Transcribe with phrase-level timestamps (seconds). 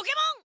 [0.00, 0.49] ポケモン！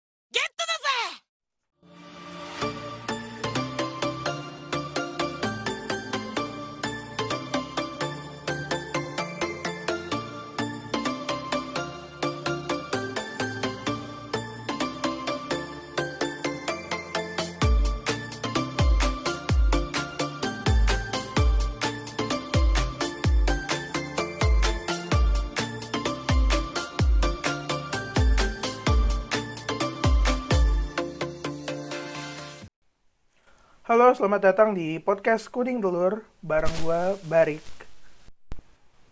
[33.93, 37.61] Halo, selamat datang di podcast Kuning Telur bareng gua Barik.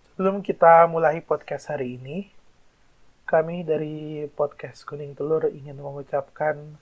[0.08, 2.32] Sebelum kita mulai podcast hari ini,
[3.28, 6.80] kami dari podcast Kuning Telur ingin mengucapkan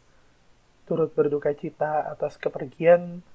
[0.87, 3.27] turut berduka cita atas kepergian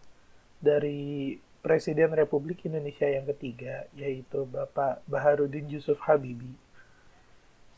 [0.64, 6.56] dari Presiden Republik Indonesia yang ketiga, yaitu Bapak Baharudin Yusuf Habibie.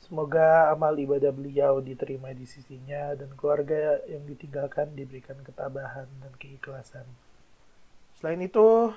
[0.05, 7.09] Semoga amal ibadah beliau diterima di sisinya dan keluarga yang ditinggalkan diberikan ketabahan dan keikhlasan.
[8.21, 8.93] Selain itu,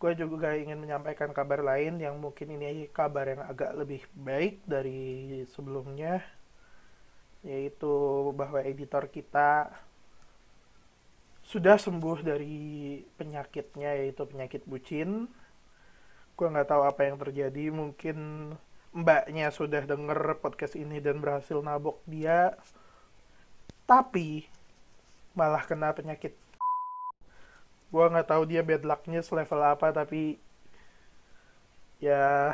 [0.00, 5.44] gue juga ingin menyampaikan kabar lain yang mungkin ini kabar yang agak lebih baik dari
[5.52, 6.24] sebelumnya,
[7.44, 7.92] yaitu
[8.32, 9.68] bahwa editor kita
[11.44, 15.28] sudah sembuh dari penyakitnya yaitu penyakit bucin.
[16.40, 18.16] Gue nggak tahu apa yang terjadi, mungkin
[18.92, 22.56] mbaknya sudah denger podcast ini dan berhasil nabok dia
[23.88, 24.44] tapi
[25.32, 26.36] malah kena penyakit.
[27.88, 30.36] Gua nggak tahu dia bad lucknya selevel apa tapi
[31.98, 32.52] ya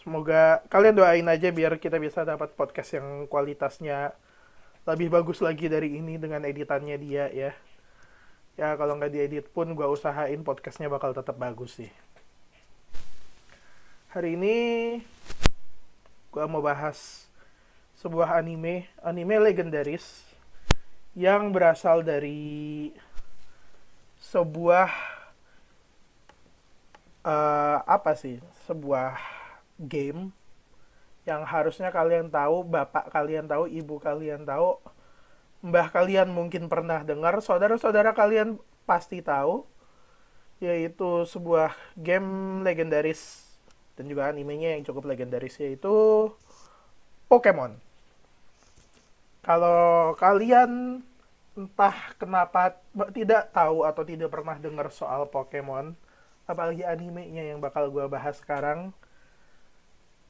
[0.00, 4.16] semoga kalian doain aja biar kita bisa dapat podcast yang kualitasnya
[4.82, 7.52] lebih bagus lagi dari ini dengan editannya dia ya.
[8.56, 11.92] Ya kalau nggak diedit pun gua usahain podcastnya bakal tetap bagus sih
[14.12, 14.56] hari ini
[16.28, 17.24] gue mau bahas
[17.96, 20.04] sebuah anime, anime legendaris
[21.16, 22.92] yang berasal dari
[24.20, 24.92] sebuah
[27.24, 28.36] uh, apa sih?
[28.68, 29.16] Sebuah
[29.80, 30.28] game
[31.24, 34.76] yang harusnya kalian tahu, bapak kalian tahu, ibu kalian tahu,
[35.64, 39.64] mbah kalian mungkin pernah dengar, saudara-saudara kalian pasti tahu,
[40.60, 43.51] yaitu sebuah game legendaris
[43.96, 46.28] dan juga animenya yang cukup legendaris yaitu
[47.28, 47.76] Pokemon.
[49.42, 51.02] Kalau kalian
[51.52, 52.80] entah kenapa
[53.12, 55.92] tidak tahu atau tidak pernah dengar soal Pokemon,
[56.48, 58.94] apalagi animenya yang bakal gue bahas sekarang,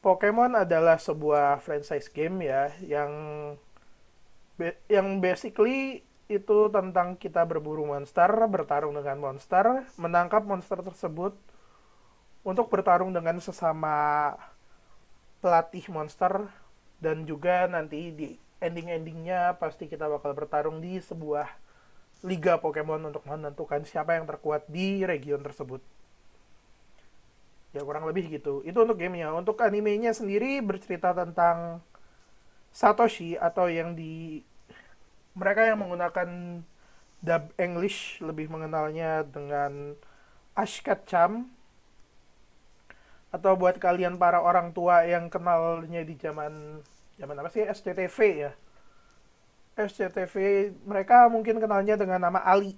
[0.02, 3.12] Pokemon adalah sebuah franchise game ya yang
[4.90, 11.34] yang basically itu tentang kita berburu monster, bertarung dengan monster, menangkap monster tersebut
[12.42, 14.34] untuk bertarung dengan sesama
[15.42, 16.50] pelatih monster
[17.02, 18.28] dan juga nanti di
[18.62, 21.50] ending-endingnya pasti kita bakal bertarung di sebuah
[22.22, 25.82] liga Pokemon untuk menentukan siapa yang terkuat di region tersebut.
[27.74, 28.62] Ya kurang lebih gitu.
[28.62, 29.34] Itu untuk gamenya.
[29.34, 31.82] Untuk animenya sendiri bercerita tentang
[32.70, 34.46] Satoshi atau yang di
[35.34, 36.62] mereka yang menggunakan
[37.24, 39.96] dub English lebih mengenalnya dengan
[40.54, 41.48] Ash Ketchum
[43.32, 46.84] atau buat kalian para orang tua yang kenalnya di zaman
[47.16, 47.64] zaman apa sih?
[47.64, 48.52] SCTV ya?
[49.72, 50.34] SCTV
[50.84, 52.76] mereka mungkin kenalnya dengan nama Ali.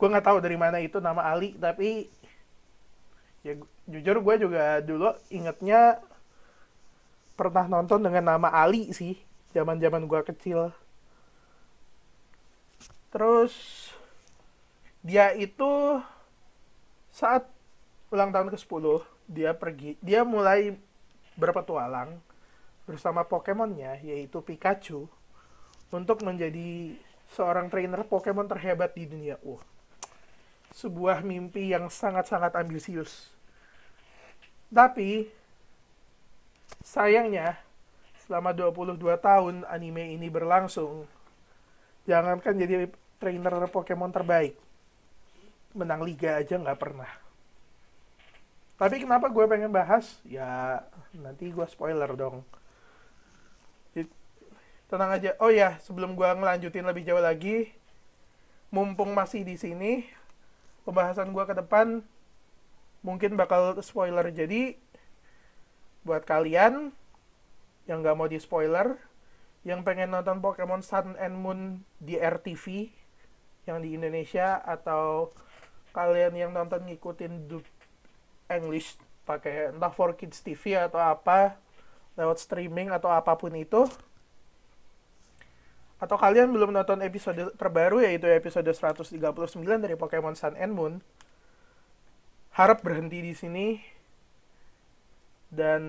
[0.00, 2.08] Gue nggak tahu dari mana itu nama Ali tapi
[3.44, 3.52] ya
[3.84, 6.00] jujur gue juga dulu ingetnya
[7.36, 9.20] pernah nonton dengan nama Ali sih
[9.52, 10.72] zaman zaman gue kecil.
[13.12, 13.52] Terus
[15.04, 16.00] dia itu
[17.12, 17.44] saat
[18.08, 20.76] ulang tahun ke 10 dia pergi dia mulai
[21.34, 22.20] berpetualang
[22.84, 25.08] bersama Pokemonnya yaitu Pikachu
[25.94, 26.98] untuk menjadi
[27.32, 29.40] seorang trainer Pokemon terhebat di dunia.
[29.42, 29.60] Uh,
[30.74, 33.30] sebuah mimpi yang sangat-sangat ambisius.
[34.74, 35.30] Tapi
[36.82, 37.62] sayangnya
[38.26, 41.06] selama 22 tahun anime ini berlangsung,
[42.10, 42.90] jangankan jadi
[43.22, 44.58] trainer Pokemon terbaik,
[45.78, 47.23] menang liga aja nggak pernah.
[48.84, 50.20] Tapi kenapa gue pengen bahas?
[50.28, 50.84] Ya
[51.16, 52.44] nanti gue spoiler dong.
[54.92, 55.32] Tenang aja.
[55.40, 57.72] Oh ya, sebelum gue ngelanjutin lebih jauh lagi,
[58.68, 60.04] mumpung masih di sini,
[60.84, 62.04] pembahasan gue ke depan
[63.00, 64.28] mungkin bakal spoiler.
[64.28, 64.76] Jadi
[66.04, 66.92] buat kalian
[67.88, 69.00] yang nggak mau di spoiler,
[69.64, 72.92] yang pengen nonton Pokemon Sun and Moon di RTV
[73.64, 75.32] yang di Indonesia atau
[75.96, 77.48] kalian yang nonton ngikutin
[78.58, 81.56] English pakai entah for kids TV atau apa
[82.14, 83.88] lewat streaming atau apa pun itu
[85.98, 89.16] atau kalian belum nonton episode terbaru yaitu episode 139
[89.80, 91.00] dari Pokemon Sun and Moon
[92.54, 93.80] harap berhenti di sini
[95.50, 95.82] dan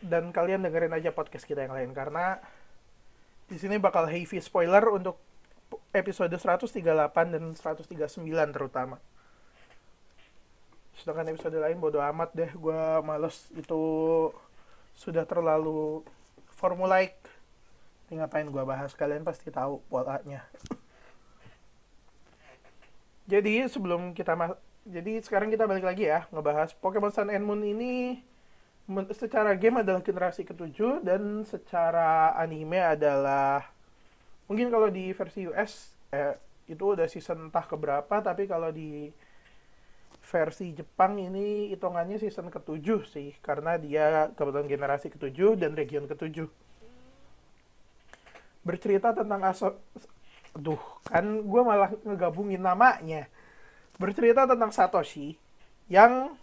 [0.00, 2.40] dan kalian dengerin aja podcast kita yang lain karena
[3.48, 5.20] di sini bakal heavy spoiler untuk
[5.92, 6.72] episode 138
[7.32, 8.96] dan 139 terutama.
[10.98, 13.82] Sedangkan episode lain bodo amat deh, gue males itu
[14.98, 16.02] sudah terlalu
[16.54, 17.14] formulaik.
[18.10, 20.42] Ini ngapain gue bahas, kalian pasti tahu polanya.
[23.32, 24.56] Jadi sebelum kita mas
[24.88, 28.24] jadi sekarang kita balik lagi ya ngebahas Pokemon Sun and Moon ini
[29.12, 33.68] secara game adalah generasi ketujuh dan secara anime adalah
[34.48, 39.12] mungkin kalau di versi US eh, itu udah season entah keberapa tapi kalau di
[40.28, 46.52] versi Jepang ini hitungannya season ketujuh sih karena dia kebetulan generasi ketujuh dan region ketujuh
[48.60, 49.80] bercerita tentang aso
[50.58, 53.30] Aduh, kan gue malah ngegabungin namanya.
[53.94, 55.38] Bercerita tentang Satoshi
[55.86, 56.34] yang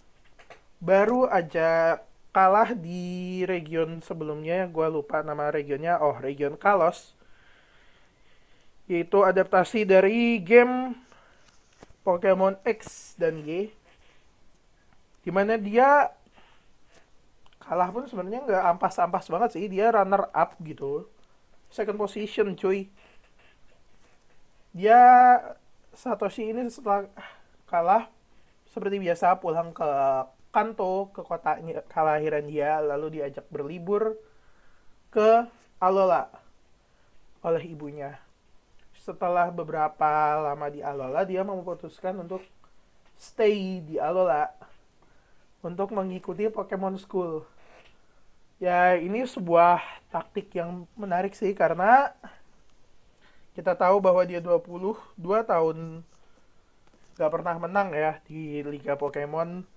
[0.79, 1.99] baru aja
[2.31, 7.11] kalah di region sebelumnya, gue lupa nama regionnya, oh region Kalos.
[8.87, 10.95] Yaitu adaptasi dari game
[12.05, 13.73] Pokemon X dan Y.
[15.25, 16.13] Di mana dia
[17.65, 21.09] kalah pun sebenarnya nggak ampas-ampas banget sih, dia runner up gitu.
[21.73, 22.87] Second position cuy
[24.75, 24.99] dia
[25.95, 27.07] Satoshi ini setelah
[27.71, 28.11] kalah
[28.67, 29.87] seperti biasa pulang ke
[30.51, 34.19] Kanto ke kotanya kelahiran dia lalu diajak berlibur
[35.07, 35.47] ke
[35.79, 36.27] Alola
[37.39, 38.19] oleh ibunya.
[39.05, 42.41] Setelah beberapa lama di Alola dia memutuskan untuk
[43.13, 44.49] stay di Alola
[45.61, 47.45] untuk mengikuti Pokemon School.
[48.57, 49.77] Ya ini sebuah
[50.09, 52.17] taktik yang menarik sih karena
[53.53, 56.01] kita tahu bahwa dia 22 tahun
[57.21, 59.69] gak pernah menang ya di Liga Pokemon.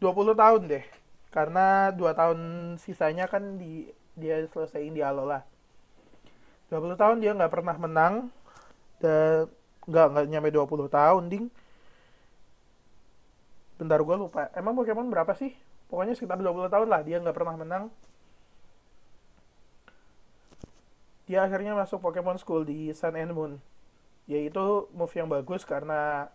[0.00, 0.84] 20 tahun deh
[1.28, 2.40] karena dua tahun
[2.80, 5.44] sisanya kan di dia selesaiin di Alola.
[6.72, 8.32] 20 tahun dia nggak pernah menang
[9.02, 9.50] dan
[9.86, 11.44] nggak nggak nyampe 20 tahun ding.
[13.76, 14.48] Bentar gue lupa.
[14.56, 15.52] Emang Pokemon berapa sih?
[15.86, 17.84] Pokoknya sekitar 20 tahun lah dia nggak pernah menang.
[21.26, 23.52] Dia akhirnya masuk Pokemon School di Sun and Moon.
[24.26, 26.30] Yaitu move yang bagus karena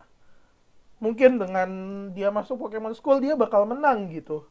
[1.01, 1.69] mungkin dengan
[2.13, 4.47] dia masuk Pokemon School dia bakal menang gitu.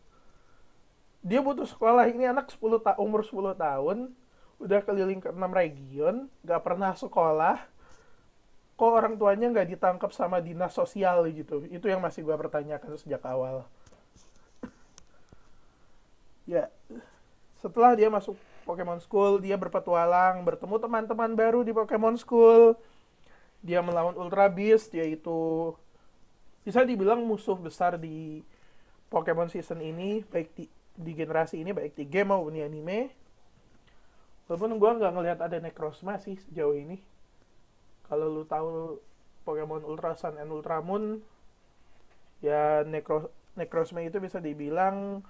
[1.21, 4.17] Dia butuh sekolah ini anak 10 ta umur 10 tahun
[4.61, 7.65] udah keliling ke 6 region gak pernah sekolah
[8.81, 13.21] kok orang tuanya nggak ditangkap sama dinas sosial gitu itu yang masih gue pertanyakan sejak
[13.29, 13.69] awal
[16.49, 16.73] ya
[17.61, 22.79] setelah dia masuk Pokemon School, dia berpetualang, bertemu teman-teman baru di Pokemon School.
[23.61, 25.73] Dia melawan Ultra Beast, yaitu
[26.65, 28.41] bisa dibilang musuh besar di
[29.13, 30.65] Pokemon season ini, baik di,
[30.97, 33.13] di generasi ini, baik di game maupun di anime.
[34.49, 37.03] Walaupun gue nggak ngelihat ada Necrozma sih sejauh ini.
[38.11, 38.99] Kalau lu tahu
[39.47, 41.23] Pokemon Ultra Sun and Ultra Moon,
[42.43, 45.23] ya Necro Necrozma itu bisa dibilang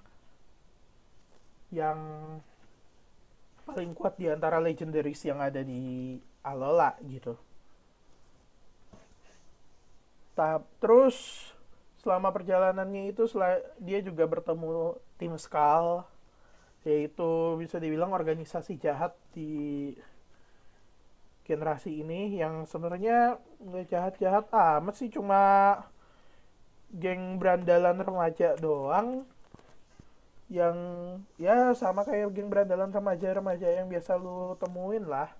[1.69, 1.99] yang
[3.63, 7.37] paling kuat di antara legendaries yang ada di Alola gitu.
[10.33, 11.47] Tahap terus
[12.01, 13.29] selama perjalanannya itu
[13.77, 16.01] dia juga bertemu tim Skal
[16.81, 19.93] yaitu bisa dibilang organisasi jahat di
[21.51, 25.75] generasi ini yang sebenarnya nggak jahat-jahat amat sih cuma
[26.95, 29.27] geng berandalan remaja doang
[30.51, 30.75] yang
[31.39, 35.31] ya sama kayak geng berandalan remaja-remaja yang biasa lu temuin lah.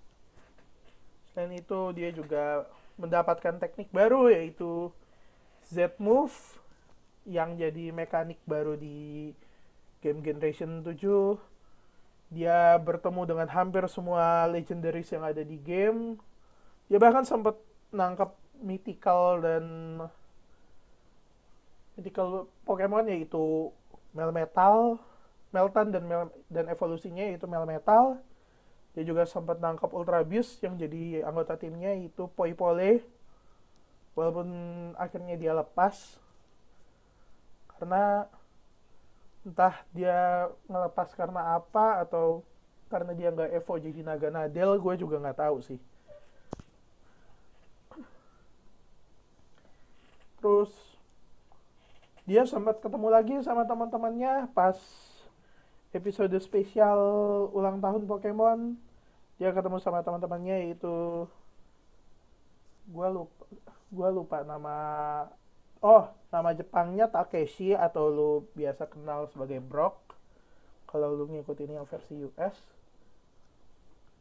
[1.32, 4.92] Selain itu dia juga mendapatkan teknik baru yaitu
[5.68, 6.36] Z Move
[7.28, 9.32] yang jadi mekanik baru di
[10.00, 11.51] game Generation 7.
[12.32, 16.16] Dia bertemu dengan hampir semua legendaries yang ada di game.
[16.88, 17.60] Dia bahkan sempat
[17.92, 19.64] nangkap mythical dan
[22.00, 23.76] mythical Pokemon yaitu
[24.16, 24.96] Melmetal,
[25.52, 28.24] Meltan dan Mel, dan evolusinya yaitu Melmetal.
[28.96, 33.04] Dia juga sempat nangkap Ultra Beast yang jadi anggota timnya itu Poipole.
[34.16, 34.48] Walaupun
[35.00, 36.20] akhirnya dia lepas
[37.80, 38.28] karena
[39.42, 42.46] entah dia ngelepas karena apa atau
[42.92, 45.80] karena dia nggak Evo jadi Naga Nadel, gue juga nggak tahu sih.
[50.42, 50.72] Terus
[52.26, 54.78] dia sempat ketemu lagi sama teman-temannya pas
[55.92, 57.00] episode spesial
[57.52, 58.78] ulang tahun Pokemon
[59.42, 61.26] dia ketemu sama teman-temannya yaitu
[62.88, 63.44] gua lupa
[63.90, 64.78] gua lupa nama
[65.82, 70.16] oh nama Jepangnya Takeshi atau lu biasa kenal sebagai Brock.
[70.88, 72.56] Kalau lu ngikutin yang versi US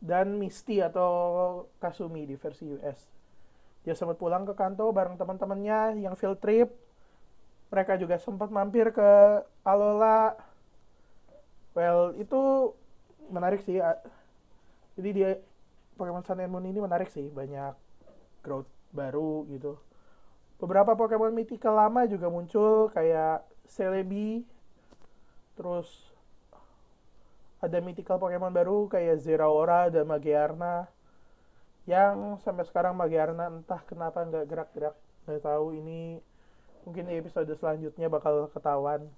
[0.01, 3.21] dan Misty atau Kasumi di versi US
[3.81, 6.69] dia sempat pulang ke Kanto bareng teman-temannya yang field trip.
[7.73, 10.37] Mereka juga sempat mampir ke Alola.
[11.73, 12.75] Well itu
[13.33, 13.81] menarik sih.
[15.01, 15.31] Jadi dia
[15.97, 17.33] Pokemon Sun and Moon ini menarik sih.
[17.33, 17.73] Banyak
[18.45, 19.81] growth baru gitu
[20.61, 24.45] beberapa Pokemon mythical lama juga muncul kayak Celebi
[25.57, 25.89] terus
[27.61, 30.89] ada mythical Pokemon baru kayak Zeraora dan Magiarna.
[31.85, 34.97] Yang sampai sekarang Magiarna entah kenapa nggak gerak-gerak
[35.29, 35.77] nggak tahu.
[35.77, 36.25] Ini
[36.89, 39.13] mungkin di episode selanjutnya bakal ketahuan.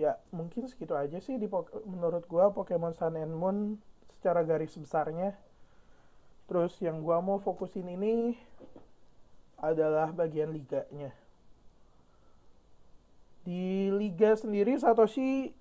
[0.00, 1.52] Ya mungkin segitu aja sih di
[1.84, 3.76] menurut gua Pokemon Sun and Moon
[4.16, 5.36] secara garis besarnya.
[6.48, 8.40] Terus yang gua mau fokusin ini
[9.62, 11.14] adalah bagian liganya.
[13.46, 15.54] Di liga sendiri Satoshi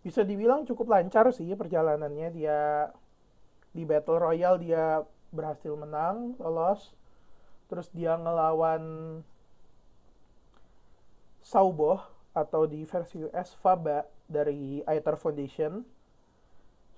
[0.00, 2.28] bisa dibilang cukup lancar sih perjalanannya.
[2.32, 2.88] Dia
[3.70, 6.96] di battle royale dia berhasil menang lolos.
[7.68, 8.82] Terus dia ngelawan
[11.40, 12.00] Sauboh
[12.36, 15.82] atau di versi US Faba dari Aether Foundation.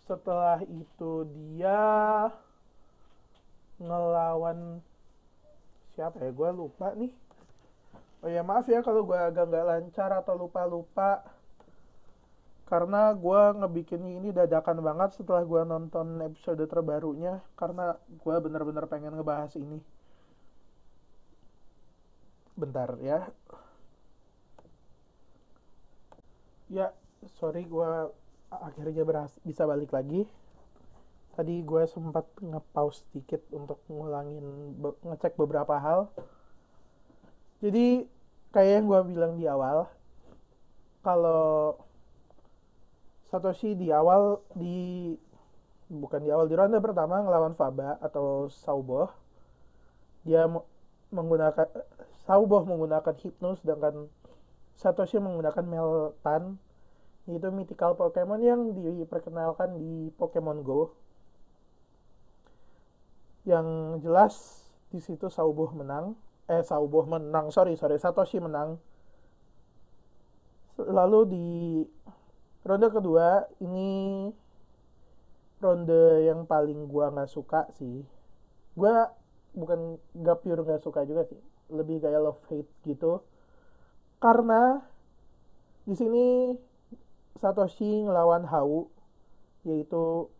[0.03, 1.81] Setelah itu dia
[3.79, 4.83] ngelawan
[5.95, 6.31] siapa ya?
[6.33, 7.13] Gue lupa nih.
[8.23, 11.27] Oh ya maaf ya kalau gue agak nggak lancar atau lupa-lupa.
[12.67, 17.43] Karena gue ngebikin ini dadakan banget setelah gue nonton episode terbarunya.
[17.59, 19.79] Karena gue bener-bener pengen ngebahas ini.
[22.57, 23.29] Bentar ya.
[26.73, 26.89] Ya,
[27.37, 27.91] sorry gue
[28.49, 30.25] akhirnya berhasil bisa balik lagi.
[31.33, 36.13] Tadi gue sempat nge-pause sedikit untuk ngulangin be ngecek beberapa hal.
[37.65, 38.05] Jadi
[38.53, 39.89] kayak yang gue bilang di awal,
[41.01, 41.81] kalau
[43.33, 45.17] Satoshi di awal di
[45.89, 49.09] bukan di awal di ronde pertama ngelawan Faba atau Sauboh,
[50.29, 50.45] dia
[51.09, 51.65] menggunakan
[52.29, 54.13] Sauboh menggunakan Hypno sedangkan
[54.77, 56.61] Satoshi menggunakan Meltan
[57.25, 61.02] itu mythical Pokemon yang diperkenalkan di Pokemon Go
[63.43, 66.15] yang jelas di situ Sauboh menang.
[66.47, 67.51] Eh Sauboh menang.
[67.51, 67.99] Sorry sorry.
[67.99, 68.79] Satoshi menang.
[70.79, 71.49] Lalu di
[72.63, 74.31] ronde kedua ini
[75.63, 78.03] ronde yang paling gua nggak suka sih.
[78.75, 79.11] Gua
[79.53, 81.39] bukan gak pure nggak suka juga sih.
[81.69, 83.21] Lebih kayak love hate gitu.
[84.23, 84.81] Karena
[85.83, 86.55] di sini
[87.43, 88.87] Satoshi ngelawan Hau
[89.67, 90.31] yaitu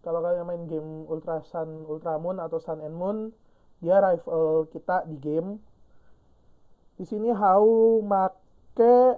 [0.00, 3.36] kalau kalian main game Ultra Sun, Ultra Moon atau Sun and Moon
[3.80, 5.60] dia rival kita di game.
[7.00, 9.16] Di sini Hau make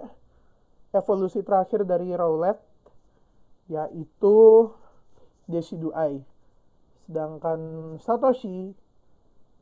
[0.95, 2.59] evolusi terakhir dari Rowlet
[3.71, 4.71] yaitu
[5.47, 6.23] Decidueye
[7.07, 7.59] sedangkan
[7.99, 8.71] Satoshi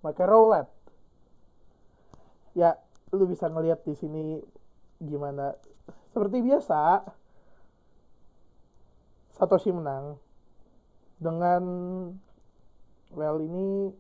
[0.06, 0.70] make Rowlet.
[2.58, 2.78] Ya
[3.14, 4.42] lu bisa ngelihat di sini
[5.02, 5.54] gimana.
[6.14, 7.06] Seperti biasa
[9.34, 10.22] Satoshi menang
[11.22, 11.64] dengan
[13.14, 13.94] well ini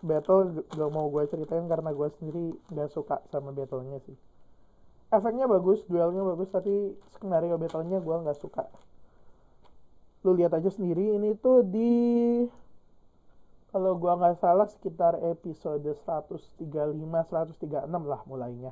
[0.00, 4.16] battle gak mau gue ceritain karena gue sendiri gak suka sama battlenya sih.
[5.12, 8.66] Efeknya bagus duelnya bagus tapi skenario battlenya gue nggak suka.
[10.24, 11.92] Lu lihat aja sendiri ini tuh di
[13.74, 18.70] kalau gua nggak salah sekitar episode 135 136 lah mulainya.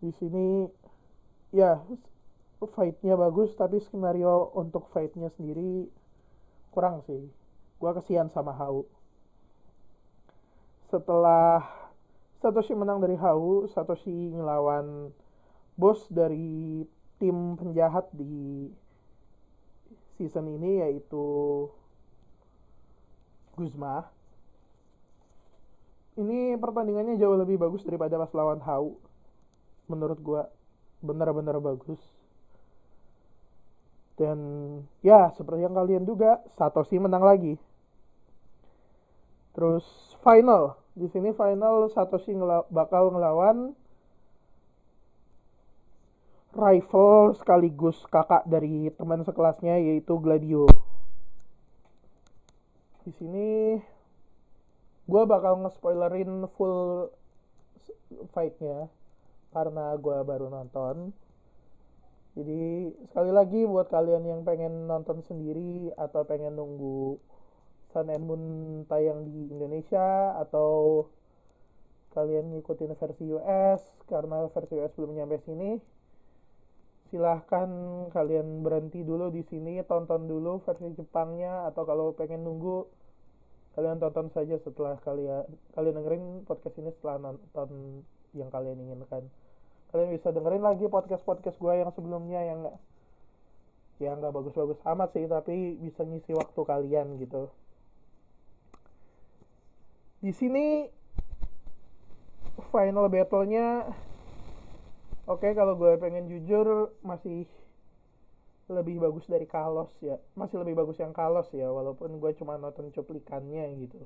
[0.00, 0.64] Di sini
[1.52, 1.84] ya
[2.72, 5.88] fightnya bagus tapi skenario untuk fightnya sendiri
[6.74, 7.30] kurang sih.
[7.78, 8.88] Gua kesian sama Hau.
[10.88, 11.64] Setelah
[12.40, 15.10] Satoshi menang dari Hau Satoshi ngelawan
[15.74, 16.86] bos dari
[17.18, 18.68] tim penjahat di
[20.14, 21.66] season ini yaitu
[23.54, 24.06] Guzma
[26.14, 28.94] ini pertandingannya jauh lebih bagus daripada pas lawan Hau.
[29.90, 30.46] Menurut gua
[31.02, 32.00] benar-benar bagus
[34.14, 34.38] dan
[35.02, 37.58] ya seperti yang kalian juga Satoshi menang lagi.
[39.54, 39.86] Terus
[40.22, 40.78] final.
[40.94, 43.74] Di sini final Satoshi ngela bakal ngelawan
[46.54, 50.70] rival sekaligus kakak dari teman sekelasnya yaitu Gladio.
[53.02, 53.78] Di sini
[55.04, 57.10] gue bakal nge-spoilerin full
[58.30, 58.86] fight-nya
[59.50, 61.10] karena gue baru nonton.
[62.34, 67.22] Jadi sekali lagi buat kalian yang pengen nonton sendiri atau pengen nunggu
[67.94, 68.42] Sun and Moon
[68.90, 71.06] tayang di Indonesia atau
[72.10, 75.78] kalian ngikutin versi US karena versi US belum nyampe sini
[77.10, 77.70] silahkan
[78.10, 82.86] kalian berhenti dulu di sini tonton dulu versi Jepangnya atau kalau pengen nunggu
[83.78, 85.46] kalian tonton saja setelah kalian
[85.78, 88.02] kalian dengerin podcast ini setelah nonton
[88.34, 89.30] yang kalian inginkan
[89.94, 92.78] kalian bisa dengerin lagi podcast podcast gue yang sebelumnya yang nggak
[94.02, 97.46] ya nggak bagus-bagus amat sih tapi bisa ngisi waktu kalian gitu.
[100.18, 100.90] Di sini
[102.74, 103.94] final battle-nya
[105.30, 107.46] oke kalau gue pengen jujur masih
[108.66, 110.18] lebih bagus dari Kalos ya.
[110.34, 114.02] Masih lebih bagus yang Kalos ya walaupun gue cuma nonton cuplikannya gitu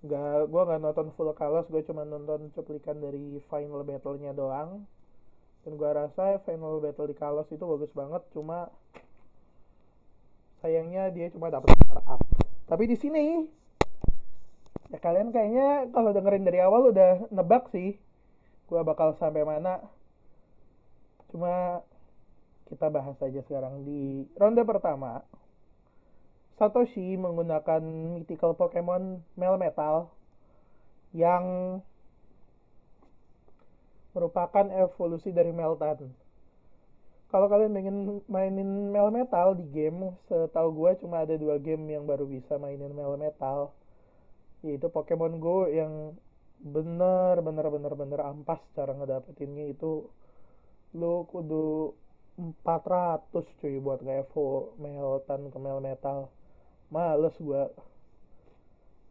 [0.00, 4.84] nggak gue nggak nonton full Kalos gue cuma nonton cuplikan dari final battle-nya doang.
[5.60, 8.72] Dan gue rasa final battle di Kalos itu bagus banget cuma
[10.64, 11.76] sayangnya dia cuma dapat
[12.08, 12.20] up.
[12.64, 13.44] Tapi di sini
[14.90, 18.00] ya kalian kayaknya kalau dengerin dari awal udah nebak sih
[18.72, 19.84] gue bakal sampai mana.
[21.28, 21.84] Cuma
[22.72, 25.26] kita bahas saja sekarang di ronde pertama
[26.60, 27.80] Satoshi menggunakan
[28.20, 30.12] mythical Pokemon Melmetal
[31.16, 31.80] yang
[34.12, 36.12] merupakan evolusi dari Meltan.
[37.32, 37.96] Kalau kalian pengen
[38.28, 43.72] mainin Melmetal di game, setahu gue cuma ada dua game yang baru bisa mainin Melmetal,
[44.60, 46.12] yaitu Pokemon Go yang
[46.60, 50.12] bener bener bener bener ampas cara ngedapetinnya itu
[50.92, 51.96] lu kudu
[52.36, 56.28] 400 cuy buat nge evo Meltan ke Melmetal
[56.90, 57.70] males gua.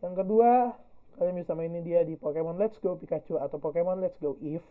[0.03, 0.75] Yang kedua
[1.19, 4.63] kalian bisa mainin dia di Pokemon Let's Go Pikachu atau Pokemon Let's Go Eve.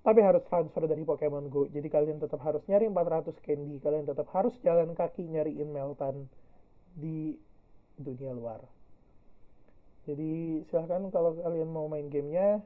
[0.00, 1.68] Tapi harus transfer dari Pokemon Go.
[1.68, 3.76] Jadi kalian tetap harus nyari 400 candy.
[3.80, 6.28] Kalian tetap harus jalan kaki nyariin Meltan
[6.96, 7.36] di
[8.00, 8.64] dunia luar.
[10.08, 12.64] Jadi silahkan kalau kalian mau main gamenya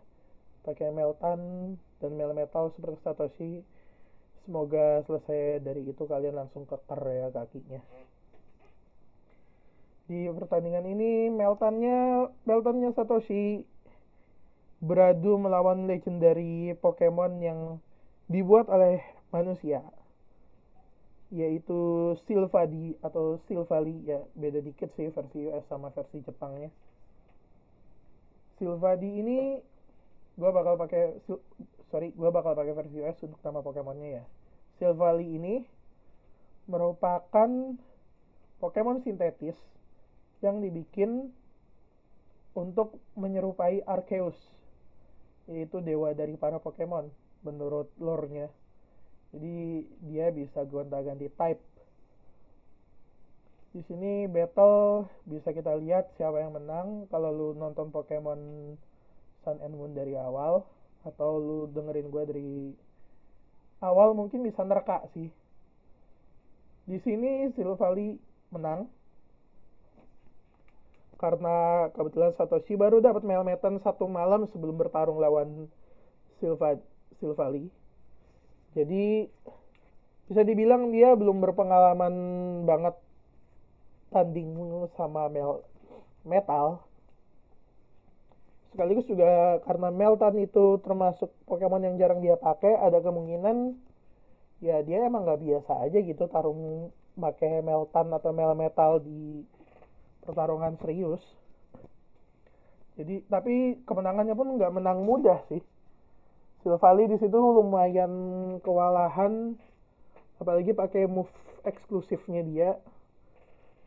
[0.62, 3.52] pakai Meltan dan Melmetal seperti Satoshi.
[4.46, 7.80] Semoga selesai dari itu kalian langsung keker ya kakinya
[10.04, 13.64] di pertandingan ini Meltannya Meltannya Satoshi
[14.84, 17.60] beradu melawan legendary Pokemon yang
[18.28, 19.00] dibuat oleh
[19.32, 19.80] manusia
[21.32, 26.70] yaitu Silvadi atau Silvali ya beda dikit sih versi US sama versi Jepangnya.
[28.60, 29.58] Silvadi ini
[30.38, 31.18] gue bakal pakai
[31.90, 34.24] sorry gue bakal pakai versi US untuk nama Pokemonnya ya.
[34.78, 35.54] Silvali ini
[36.70, 37.50] merupakan
[38.62, 39.58] Pokemon sintetis
[40.44, 41.32] yang dibikin
[42.52, 44.36] untuk menyerupai Arceus
[45.48, 47.12] yaitu dewa dari para Pokemon
[47.44, 48.48] menurut lore-nya.
[49.32, 51.60] Jadi dia bisa gonta-ganti type.
[53.74, 57.10] Di sini battle bisa kita lihat siapa yang menang.
[57.10, 58.40] Kalau lu nonton Pokemon
[59.44, 60.64] Sun and Moon dari awal
[61.04, 62.52] atau lu dengerin gue dari
[63.84, 65.28] awal mungkin bisa nerka sih.
[66.88, 68.16] Di sini Silvally
[68.48, 68.88] menang
[71.24, 75.72] karena kebetulan Satoshi baru dapat Melmetan satu malam sebelum bertarung lawan
[76.36, 76.76] Silva
[77.16, 77.72] Silvali.
[78.76, 79.24] Jadi
[80.28, 82.14] bisa dibilang dia belum berpengalaman
[82.68, 82.92] banget
[84.12, 84.52] tanding
[85.00, 85.64] sama Mel
[86.28, 86.84] Metal.
[88.76, 93.80] Sekaligus juga karena Meltan itu termasuk Pokemon yang jarang dia pakai, ada kemungkinan
[94.60, 99.40] ya dia emang nggak biasa aja gitu tarung pakai Meltan atau Melmetal di
[100.24, 101.20] pertarungan serius.
[102.94, 105.60] Jadi tapi kemenangannya pun nggak menang mudah sih.
[106.64, 108.12] Silvali di situ lumayan
[108.64, 109.52] kewalahan
[110.40, 111.30] apalagi pakai move
[111.68, 112.70] eksklusifnya dia.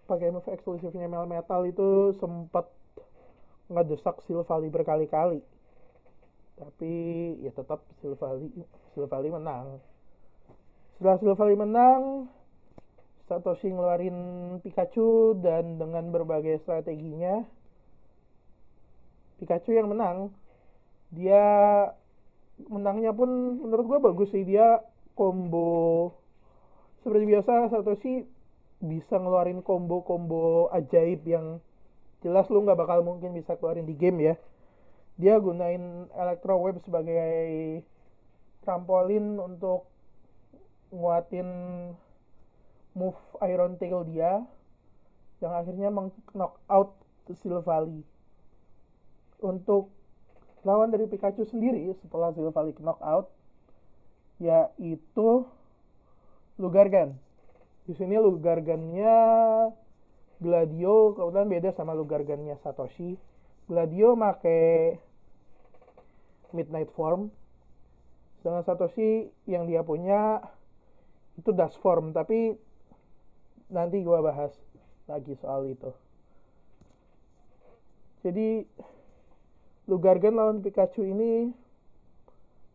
[0.05, 2.69] Pakai move eksklusifnya Mel Metal itu sempat
[3.67, 5.41] ngedesak Silvali berkali-kali.
[6.57, 6.93] Tapi
[7.41, 8.53] ya tetap Silvali
[8.93, 9.81] Silvali menang.
[10.99, 12.27] Setelah Silvali menang
[13.27, 14.17] Satoshi ngeluarin
[14.63, 17.43] Pikachu dan dengan berbagai strateginya
[19.37, 20.31] Pikachu yang menang.
[21.11, 21.43] Dia
[22.71, 23.29] menangnya pun
[23.61, 24.47] menurut gue bagus sih.
[24.47, 24.81] Dia
[25.13, 26.15] combo
[27.03, 28.25] seperti biasa Satoshi
[28.79, 31.59] bisa ngeluarin combo-combo ajaib yang
[32.21, 34.35] jelas lu nggak bakal mungkin bisa keluarin di game ya.
[35.17, 37.81] Dia gunain Electro Web sebagai
[38.61, 39.89] trampolin untuk
[40.93, 41.49] nguatin
[42.97, 44.41] move Iron Tail dia
[45.37, 46.97] yang akhirnya meng-knock out
[47.29, 48.01] Silvally.
[49.37, 49.93] Untuk
[50.65, 53.29] lawan dari Pikachu sendiri setelah Silvally knockout
[54.41, 55.45] yaitu
[56.57, 57.13] Lugargan.
[57.85, 59.15] Di sini Lugargannya
[60.37, 63.17] Gladio kebetulan beda sama Lugargannya Satoshi.
[63.69, 64.97] Gladio make
[66.53, 67.29] Midnight Form.
[68.41, 70.41] Sedangkan Satoshi yang dia punya
[71.37, 72.57] itu Dust Form, tapi
[73.67, 74.55] nanti gua bahas
[75.07, 75.91] lagi soal itu.
[78.23, 78.67] Jadi
[79.87, 81.47] Lugargan lawan Pikachu ini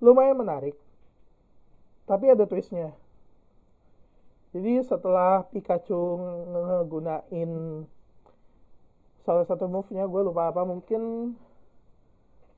[0.01, 0.73] lumayan menarik.
[2.09, 2.97] Tapi ada twistnya.
[4.57, 6.17] Jadi setelah Pikachu
[6.57, 7.85] ngegunain
[9.29, 11.33] salah satu move-nya gue lupa apa mungkin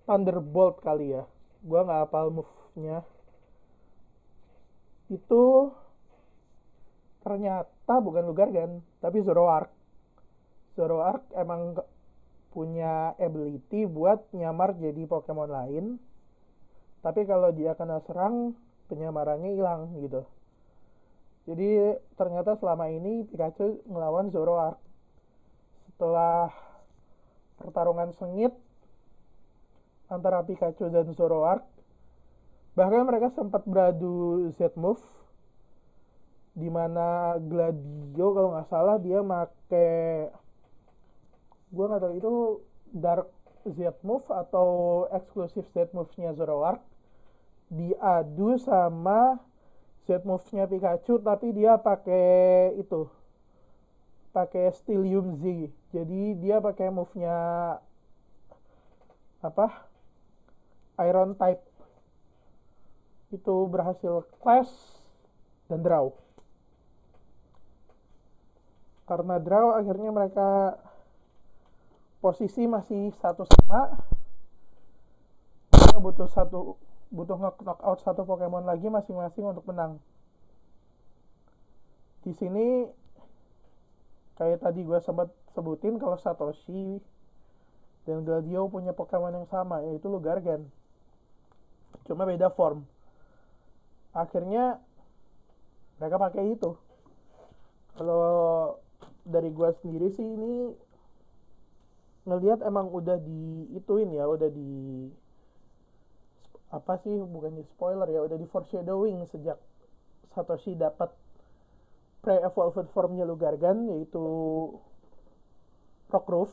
[0.07, 1.27] Thunderbolt kali ya.
[1.66, 3.03] Gue nggak hafal move-nya.
[5.11, 5.75] Itu
[7.25, 9.73] ternyata bukan Lugargan, tapi Zoroark.
[10.77, 11.81] Zoroark emang
[12.53, 15.85] punya ability buat nyamar jadi Pokemon lain.
[17.01, 18.55] Tapi kalau dia kena serang,
[18.87, 20.23] penyamarannya hilang gitu.
[21.45, 24.81] Jadi ternyata selama ini Pikachu ngelawan Zoroark.
[25.89, 26.53] Setelah
[27.61, 28.53] pertarungan sengit
[30.09, 31.65] antara Pikachu dan Zoroark,
[32.77, 35.01] bahkan mereka sempat beradu Z move
[36.55, 39.90] di mana Gladio kalau nggak salah dia make
[41.75, 42.35] gue nggak tahu itu
[42.95, 43.27] Dark
[43.67, 44.69] Z move atau
[45.11, 46.79] eksklusif Z move-nya Zoroark
[47.75, 49.43] diadu sama
[50.07, 53.11] Z move-nya Pikachu tapi dia pakai itu
[54.35, 55.71] pakai Stylium Z.
[55.95, 57.35] Jadi dia pakai move-nya
[59.43, 59.87] apa?
[61.03, 61.62] Iron type.
[63.31, 64.71] Itu berhasil clash
[65.71, 66.14] dan draw
[69.05, 70.81] karena draw akhirnya mereka
[72.25, 74.01] posisi masih satu sama
[75.73, 76.81] mereka butuh satu
[77.14, 80.03] butuh knock out satu Pokemon lagi masing-masing untuk menang.
[82.27, 82.88] Di sini
[84.35, 86.99] kayak tadi gue sempat sebutin kalau Satoshi
[88.09, 90.67] dan Gladio punya Pokemon yang sama yaitu Lugargan.
[92.09, 92.83] Cuma beda form.
[94.11, 94.83] Akhirnya
[96.03, 96.75] mereka pakai itu.
[97.95, 98.27] Kalau
[99.25, 100.73] dari gue sendiri sih ini
[102.25, 105.09] ngelihat emang udah di ituin ya, udah di
[106.73, 109.61] apa sih bukan di spoiler ya udah di foreshadowing sejak
[110.35, 111.15] Satoshi dapat
[112.25, 114.27] pre-evolved formnya Lugargan yaitu
[116.11, 116.51] Rockruff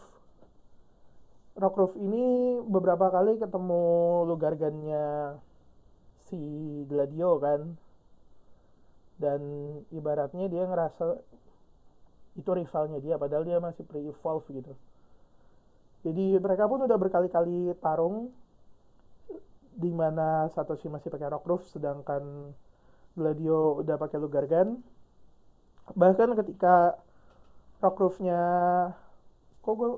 [1.58, 3.84] Rockruff ini beberapa kali ketemu
[4.24, 5.36] Lugargannya
[6.32, 6.40] si
[6.88, 7.76] Gladio kan.
[9.20, 9.42] Dan
[9.92, 11.20] ibaratnya dia ngerasa
[12.40, 14.74] itu rivalnya dia padahal dia masih pre-evolve gitu.
[16.02, 18.34] Jadi mereka pun udah berkali-kali tarung
[19.72, 22.52] di mana Satoshi masih pakai Rockruff sedangkan
[23.16, 24.80] Gladio udah pakai Lugargan
[25.96, 26.96] bahkan ketika
[27.84, 28.40] Rockruffnya
[29.64, 29.92] kok gue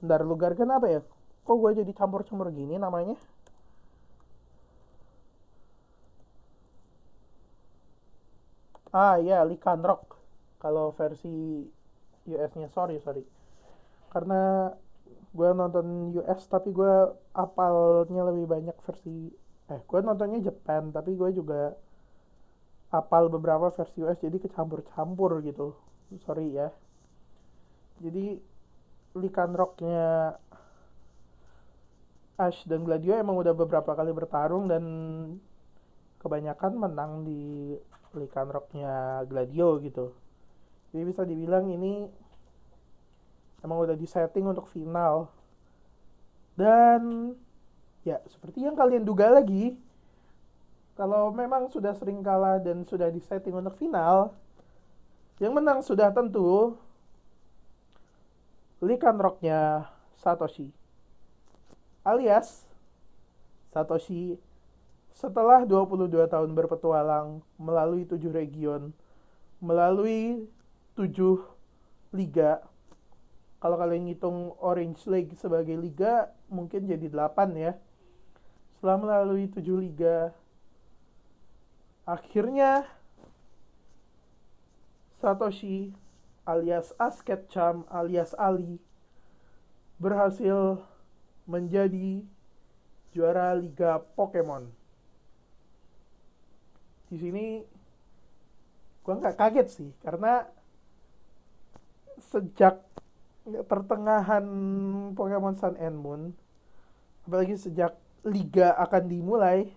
[0.00, 1.00] Bentar Lugargan apa ya?
[1.46, 3.16] Kok gue jadi campur-campur gini namanya?
[8.92, 10.15] Ah ya Rock
[10.62, 11.64] kalau versi
[12.26, 13.22] US-nya sorry sorry.
[14.10, 14.72] Karena
[15.36, 16.92] gue nonton US tapi gue
[17.36, 19.28] apalnya lebih banyak versi
[19.66, 21.74] eh gue nontonnya Japan tapi gue juga
[22.88, 25.76] apal beberapa versi US jadi kecampur-campur gitu.
[26.24, 26.70] Sorry ya.
[28.00, 28.38] Jadi
[29.16, 30.36] Likan Rocknya
[32.36, 34.84] Ash dan Gladio emang udah beberapa kali bertarung dan
[36.20, 37.72] kebanyakan menang di
[38.12, 40.25] Likan Rocknya Gladio gitu
[40.90, 42.06] jadi bisa dibilang ini
[43.66, 45.30] emang udah disetting untuk final.
[46.56, 47.34] Dan
[48.06, 49.76] ya seperti yang kalian duga lagi
[50.96, 54.32] kalau memang sudah sering kalah dan sudah disetting untuk final
[55.36, 56.78] yang menang sudah tentu
[58.80, 60.72] Likan Rocknya Satoshi.
[62.00, 62.64] Alias
[63.74, 64.40] Satoshi
[65.12, 68.92] setelah 22 tahun berpetualang melalui tujuh region
[69.60, 70.44] melalui
[70.96, 71.44] tujuh
[72.16, 72.64] liga.
[73.60, 77.72] Kalau kalian ngitung Orange League sebagai liga mungkin jadi 8 ya.
[78.76, 80.32] Setelah melalui 7 liga
[82.06, 82.86] akhirnya
[85.18, 85.90] Satoshi
[86.46, 88.78] alias Asket Cham alias Ali
[89.98, 90.78] berhasil
[91.48, 92.22] menjadi
[93.10, 94.70] juara liga Pokemon.
[97.10, 97.64] Di sini
[99.02, 100.46] gue nggak kaget sih karena
[102.20, 102.80] sejak
[103.70, 104.44] pertengahan
[105.14, 106.22] Pokemon Sun and Moon
[107.26, 107.94] apalagi sejak
[108.26, 109.70] liga akan dimulai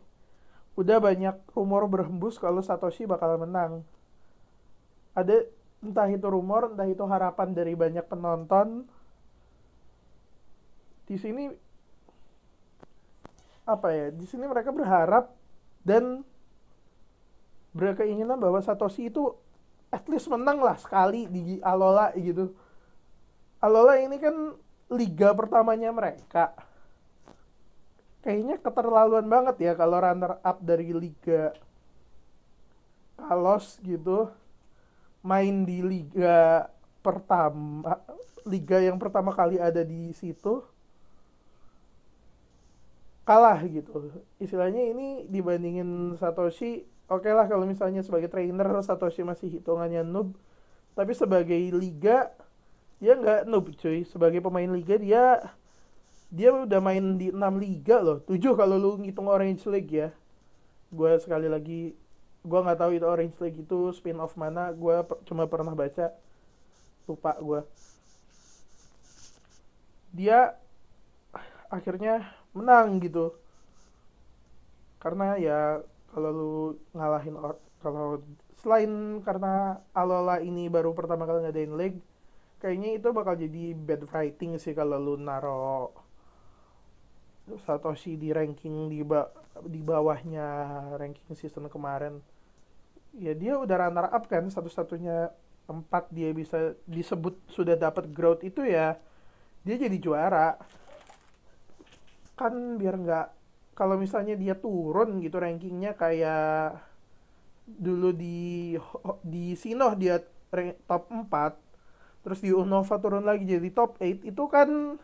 [0.78, 3.84] udah banyak rumor berhembus kalau Satoshi bakal menang.
[5.12, 5.44] Ada
[5.84, 8.88] entah itu rumor entah itu harapan dari banyak penonton
[11.10, 11.50] di sini
[13.66, 15.34] apa ya di sini mereka berharap
[15.82, 16.22] dan
[17.74, 19.34] berkeinginan bahwa Satoshi itu
[19.90, 22.54] at least menang lah sekali di Alola gitu.
[23.60, 24.54] Alola ini kan
[24.94, 26.54] liga pertamanya mereka.
[28.20, 31.56] Kayaknya keterlaluan banget ya kalau runner up dari liga
[33.20, 34.32] Kalos gitu
[35.20, 36.72] main di liga
[37.04, 38.00] pertama
[38.48, 40.64] liga yang pertama kali ada di situ
[43.28, 44.10] kalah gitu.
[44.42, 50.38] Istilahnya ini dibandingin Satoshi oke okay lah kalau misalnya sebagai trainer Satoshi masih hitungannya noob
[50.94, 52.30] tapi sebagai liga
[53.00, 54.04] dia nggak noob cuy.
[54.04, 55.40] Sebagai pemain liga dia
[56.30, 58.22] dia udah main di 6 liga loh.
[58.28, 60.12] 7 kalau lu ngitung Orange League ya.
[60.92, 61.96] Gue sekali lagi
[62.44, 66.12] gue nggak tahu itu Orange League itu spin off mana gue cuma pernah baca.
[67.08, 67.64] Lupa gue
[70.10, 70.58] dia
[71.72, 73.40] akhirnya menang gitu.
[75.00, 76.54] Karena ya kalau lu
[76.94, 77.36] ngalahin
[77.80, 78.22] kalau
[78.60, 81.96] selain karena Alola ini baru pertama kali ngadain leg
[82.60, 85.96] kayaknya itu bakal jadi bad writing sih kalau lu naro
[87.66, 89.26] Satoshi di ranking di ba
[89.66, 90.46] di bawahnya
[91.02, 92.22] ranking season kemarin.
[93.18, 95.34] Ya dia udah runner up kan satu-satunya
[95.66, 99.02] tempat dia bisa disebut sudah dapat growth itu ya
[99.66, 100.62] dia jadi juara.
[102.38, 103.28] Kan biar nggak
[103.80, 106.84] kalau misalnya dia turun gitu rankingnya kayak
[107.64, 108.76] dulu di
[109.24, 110.20] di Sinoh dia
[110.84, 111.32] top 4
[112.28, 115.00] terus di Unova turun lagi jadi top 8 itu kan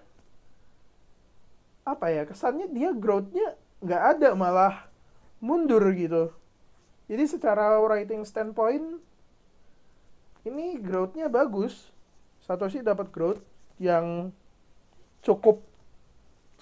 [1.87, 4.89] apa ya kesannya dia growthnya nggak ada malah
[5.37, 6.33] mundur gitu.
[7.05, 8.97] Jadi secara writing standpoint
[10.41, 11.93] ini growthnya bagus.
[12.41, 13.41] Satoshi dapat growth
[13.77, 14.33] yang
[15.21, 15.61] cukup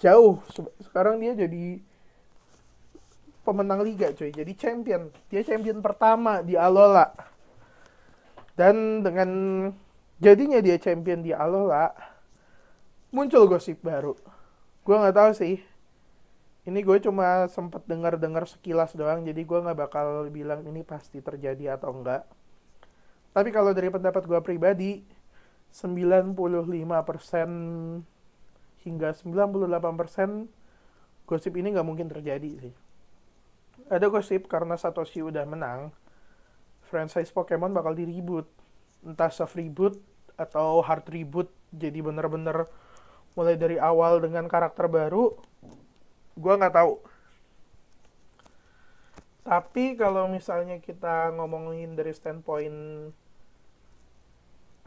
[0.00, 0.44] jauh.
[0.84, 1.80] Sekarang dia jadi
[3.44, 4.32] pemenang liga cuy.
[4.32, 5.12] Jadi champion.
[5.28, 7.12] Dia champion pertama di Alola.
[8.56, 9.30] Dan dengan
[10.18, 11.92] jadinya dia champion di Alola
[13.12, 14.16] muncul gosip baru.
[14.82, 15.60] Gue nggak tahu sih.
[16.64, 21.76] Ini gue cuma sempat dengar-dengar sekilas doang jadi gue nggak bakal bilang ini pasti terjadi
[21.76, 22.24] atau enggak
[23.34, 25.02] tapi kalau dari pendapat gue pribadi
[25.74, 26.38] 95%
[28.86, 32.70] hingga 98% gosip ini nggak mungkin terjadi sih.
[33.92, 35.92] Ada gosip karena Satoshi udah menang,
[36.88, 38.08] franchise Pokemon bakal di.
[39.04, 40.00] Entah soft reboot
[40.40, 42.64] atau hard reboot, jadi bener-bener
[43.36, 45.36] mulai dari awal dengan karakter baru,
[46.38, 46.94] gue nggak tahu.
[49.44, 53.12] Tapi kalau misalnya kita ngomongin dari standpoint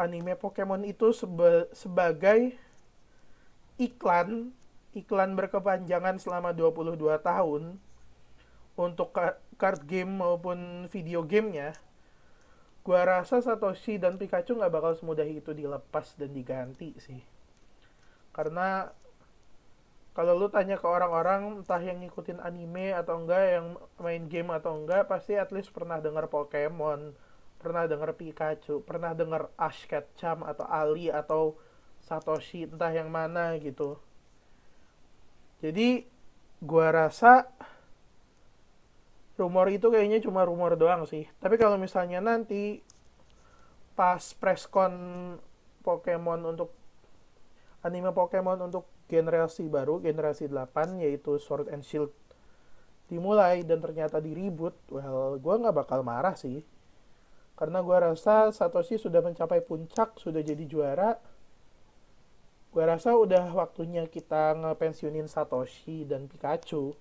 [0.01, 2.57] anime Pokemon itu seba sebagai
[3.77, 4.49] iklan
[4.97, 7.77] iklan berkepanjangan selama 22 tahun
[8.77, 9.11] untuk
[9.57, 11.73] card game maupun video gamenya
[12.87, 17.19] gua rasa Satoshi dan Pikachu nggak bakal semudah itu dilepas dan diganti sih.
[18.31, 18.87] Karena
[20.15, 24.79] kalau lu tanya ke orang-orang entah yang ngikutin anime atau enggak yang main game atau
[24.79, 27.11] enggak pasti at least pernah dengar Pokemon
[27.59, 31.59] pernah dengar Pikachu pernah dengar Ash Ketchum atau Ali atau
[32.07, 33.99] Satoshi entah yang mana gitu.
[35.59, 36.07] Jadi
[36.63, 37.51] gua rasa
[39.37, 41.29] rumor itu kayaknya cuma rumor doang sih.
[41.37, 42.81] Tapi kalau misalnya nanti
[43.93, 44.93] pas presscon
[45.85, 46.73] Pokemon untuk
[47.85, 52.11] anime Pokemon untuk generasi baru generasi 8 yaitu Sword and Shield
[53.07, 56.65] dimulai dan ternyata di reboot well gue nggak bakal marah sih.
[57.57, 61.17] Karena gue rasa Satoshi sudah mencapai puncak sudah jadi juara.
[62.69, 66.93] Gue rasa udah waktunya kita ngepensiunin Satoshi dan Pikachu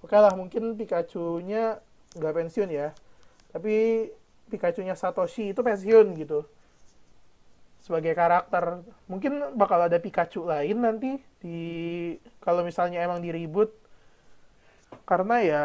[0.00, 1.80] oke lah mungkin Pikachu-nya
[2.16, 2.92] nggak pensiun ya.
[3.50, 4.06] Tapi
[4.50, 6.42] Pikachu-nya Satoshi itu pensiun gitu.
[7.80, 8.84] Sebagai karakter.
[9.06, 11.58] Mungkin bakal ada Pikachu lain nanti di
[12.42, 13.72] kalau misalnya emang di reboot
[15.06, 15.64] karena ya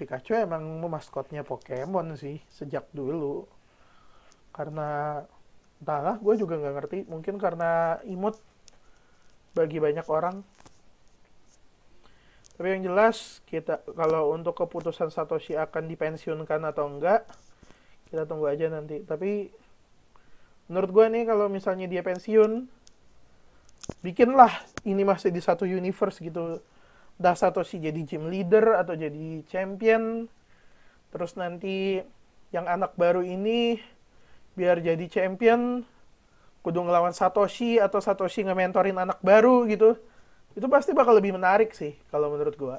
[0.00, 3.44] Pikachu emang maskotnya Pokemon sih sejak dulu.
[4.50, 5.20] Karena
[5.80, 6.98] entahlah gue juga nggak ngerti.
[7.04, 8.40] Mungkin karena imut
[9.52, 10.40] bagi banyak orang
[12.60, 17.24] tapi yang jelas kita kalau untuk keputusan Satoshi akan dipensiunkan atau enggak
[18.12, 19.00] kita tunggu aja nanti.
[19.00, 19.48] Tapi
[20.68, 22.68] menurut gue nih kalau misalnya dia pensiun
[24.04, 24.52] bikinlah
[24.84, 26.60] ini masih di satu universe gitu.
[27.16, 30.28] Dah Satoshi jadi gym leader atau jadi champion
[31.16, 32.04] terus nanti
[32.52, 33.80] yang anak baru ini
[34.52, 35.80] biar jadi champion
[36.60, 39.96] kudu ngelawan Satoshi atau Satoshi nge-mentorin anak baru gitu
[40.54, 42.78] itu pasti bakal lebih menarik sih kalau menurut gua.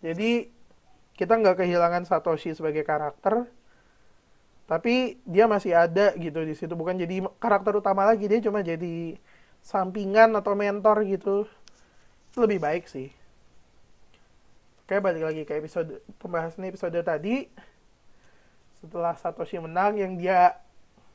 [0.00, 0.48] Jadi
[1.16, 3.46] kita nggak kehilangan Satoshi sebagai karakter
[4.64, 6.72] tapi dia masih ada gitu di situ.
[6.72, 9.20] Bukan jadi karakter utama lagi dia cuma jadi
[9.60, 11.44] sampingan atau mentor gitu.
[12.32, 13.12] Itu lebih baik sih.
[14.82, 17.46] Oke balik lagi ke episode pembahasan episode tadi.
[18.80, 20.58] Setelah Satoshi menang yang dia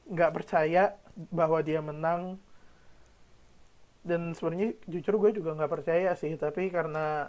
[0.08, 0.96] nggak percaya
[1.34, 2.40] bahwa dia menang
[4.08, 7.28] dan sebenarnya jujur gue juga nggak percaya sih tapi karena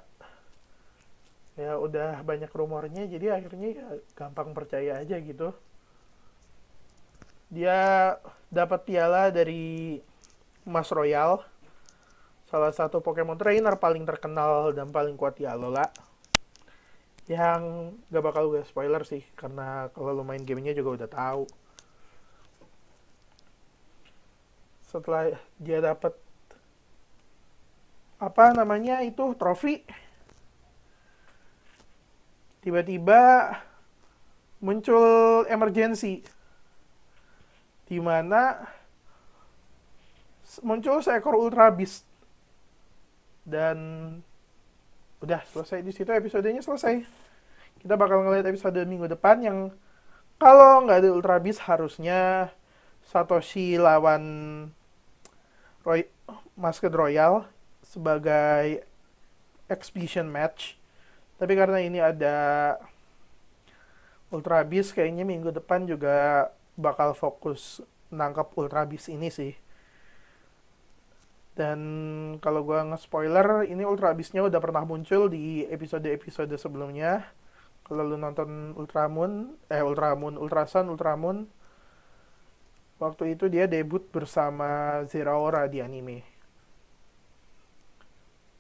[1.59, 5.51] ya udah banyak rumornya jadi akhirnya ya gampang percaya aja gitu.
[7.51, 8.15] Dia
[8.47, 9.99] dapat piala dari
[10.63, 11.43] Mas Royal
[12.47, 15.85] salah satu Pokemon trainer paling terkenal dan paling kuat di Alola
[17.29, 21.45] yang gak bakal gue spoiler sih karena kalau lo main gamenya juga udah tahu.
[24.89, 26.17] Setelah dia dapat
[28.19, 29.87] apa namanya itu trofi.
[32.59, 33.55] Tiba-tiba
[34.59, 36.27] muncul emergency
[37.87, 38.67] di mana
[40.61, 42.05] muncul seekor ultra beast.
[43.49, 43.79] Dan
[45.25, 47.01] udah selesai di situ episodenya selesai.
[47.79, 49.59] Kita bakal ngeliat episode minggu depan yang
[50.37, 52.51] kalau nggak ada ultra beast harusnya
[53.07, 54.23] Satoshi lawan
[55.87, 56.05] Roy
[56.59, 57.49] Masked Royal
[57.89, 58.85] sebagai
[59.73, 60.77] exhibition match.
[61.41, 62.37] Tapi karena ini ada
[64.29, 67.81] Ultra Beast kayaknya minggu depan juga bakal fokus
[68.13, 69.57] nangkap Ultra Beast ini sih.
[71.57, 71.81] Dan
[72.39, 77.27] kalau gue nge-spoiler, ini Ultra Beast-nya udah pernah muncul di episode-episode sebelumnya.
[77.83, 81.51] Kalau lu nonton Ultramoon, eh Ultramoon, Ultrasun, Ultramoon,
[83.03, 86.38] waktu itu dia debut bersama Zeraora di anime.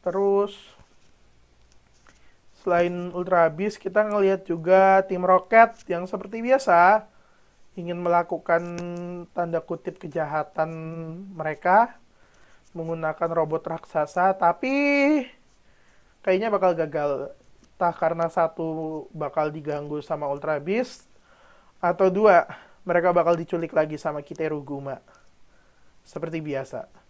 [0.02, 0.54] Terus
[2.62, 7.06] selain Ultra Beast kita ngelihat juga tim Rocket yang seperti biasa
[7.78, 8.62] ingin melakukan
[9.30, 10.70] tanda kutip kejahatan
[11.38, 11.94] mereka
[12.74, 14.74] menggunakan robot raksasa tapi
[16.22, 17.32] kayaknya bakal gagal.
[17.78, 21.06] Entah karena satu bakal diganggu sama Ultra Beast
[21.78, 22.50] atau dua
[22.82, 24.98] mereka bakal diculik lagi sama Kiteru Guma.
[26.02, 27.07] Seperti biasa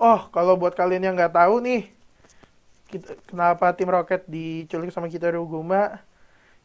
[0.00, 1.92] oh kalau buat kalian yang nggak tahu nih
[2.88, 6.00] kita, kenapa tim Rocket diculik sama Kiteru Guma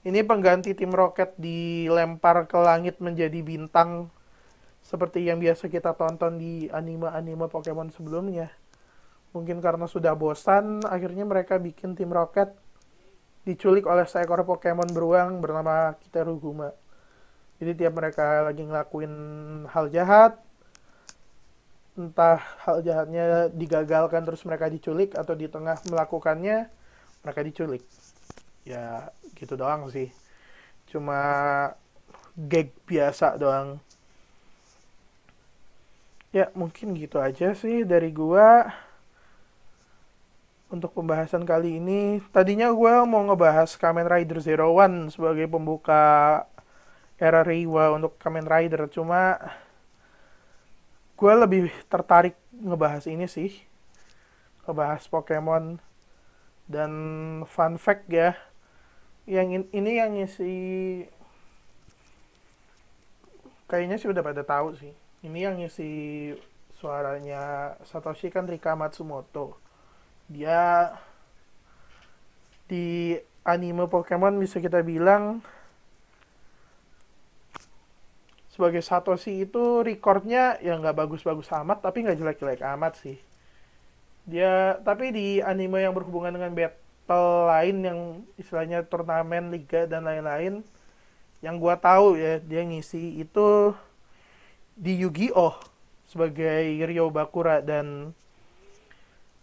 [0.06, 4.10] ini pengganti tim Rocket dilempar ke langit menjadi bintang
[4.86, 8.54] seperti yang biasa kita tonton di anime-anime Pokemon sebelumnya.
[9.34, 12.54] Mungkin karena sudah bosan, akhirnya mereka bikin tim Rocket
[13.50, 16.70] diculik oleh seekor Pokemon beruang bernama Kiteru Guma.
[17.58, 19.14] Jadi tiap mereka lagi ngelakuin
[19.74, 20.38] hal jahat,
[21.96, 26.68] entah hal jahatnya digagalkan terus mereka diculik atau di tengah melakukannya
[27.24, 27.84] mereka diculik.
[28.68, 30.12] Ya gitu doang sih.
[30.92, 31.20] Cuma
[32.36, 33.80] gag biasa doang.
[36.36, 38.68] Ya, mungkin gitu aja sih dari gua
[40.68, 42.20] untuk pembahasan kali ini.
[42.36, 46.44] Tadinya gua mau ngebahas Kamen Rider Zero One sebagai pembuka
[47.16, 48.92] era Reiwa untuk Kamen Rider.
[48.92, 49.40] Cuma
[51.16, 53.52] gua lebih tertarik ngebahas ini sih.
[54.68, 55.80] Ngebahas Pokemon.
[56.66, 56.92] Dan
[57.46, 58.34] fun fact ya,
[59.26, 60.54] yang in, ini yang ngisi
[63.66, 64.94] kayaknya sih udah pada tahu sih
[65.26, 65.90] ini yang ngisi
[66.78, 69.58] suaranya Satoshi kan Rika Matsumoto
[70.30, 70.94] dia
[72.70, 75.42] di anime Pokemon bisa kita bilang
[78.56, 83.20] sebagai Satoshi itu recordnya ya nggak bagus-bagus amat tapi nggak jelek-jelek amat sih.
[84.24, 88.00] Dia tapi di anime yang berhubungan dengan battle lain yang
[88.40, 90.64] istilahnya turnamen liga dan lain-lain
[91.44, 93.76] yang gua tahu ya dia ngisi itu
[94.80, 95.76] di Yu-Gi-Oh!
[96.06, 98.16] sebagai Ryo Bakura dan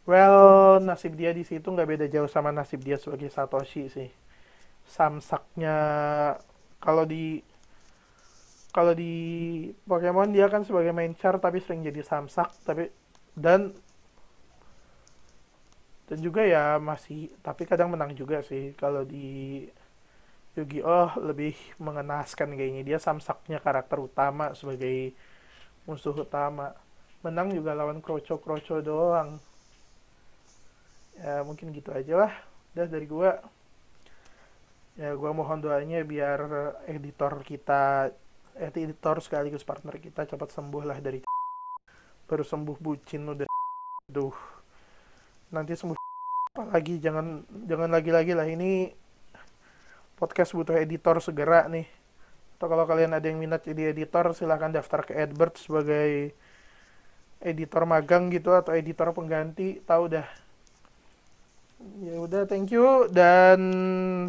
[0.08, 4.08] well nasib dia di situ nggak beda jauh sama nasib dia sebagai Satoshi sih.
[4.88, 5.76] Samsaknya
[6.80, 7.44] kalau di
[8.72, 9.12] kalau di
[9.84, 12.88] Pokemon dia kan sebagai main char tapi sering jadi samsak tapi
[13.36, 13.72] dan
[16.12, 18.76] dan juga ya masih tapi kadang menang juga sih.
[18.76, 19.64] Kalau di
[20.52, 21.16] Yu-Gi-Oh!
[21.24, 22.84] lebih mengenaskan kayaknya.
[22.84, 25.16] Dia samsaknya karakter utama sebagai
[25.88, 26.76] musuh utama.
[27.24, 29.40] Menang juga lawan kroco-kroco doang.
[31.16, 32.32] Ya mungkin gitu aja lah.
[32.76, 33.40] Udah dari gua.
[35.00, 36.40] Ya gua mohon doanya biar
[36.84, 38.12] editor kita
[38.58, 41.20] editor sekaligus partner kita cepat sembuh lah dari
[42.28, 43.48] baru sembuh bucin udah.
[44.08, 44.36] Duh.
[45.52, 45.96] Nanti sembuh
[46.56, 47.00] apa lagi?
[47.00, 48.48] Jangan jangan lagi-lagi lah.
[48.48, 48.92] Ini
[50.16, 51.88] podcast butuh editor segera nih.
[52.58, 56.30] Atau kalau kalian ada yang minat jadi editor silahkan daftar ke Adbird sebagai
[57.42, 59.82] editor magang gitu atau editor pengganti.
[59.82, 60.41] Tahu dah
[62.02, 63.60] ya udah thank you dan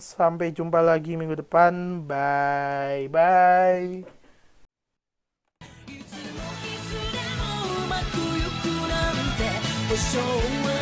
[0.02, 2.06] sampai jumpa lagi minggu depan.
[2.06, 4.24] Bye bye.
[9.94, 10.73] い